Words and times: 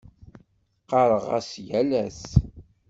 Ɣɣareɣ-as 0.91 1.49
yal 1.67 1.89
ass. 2.05 2.23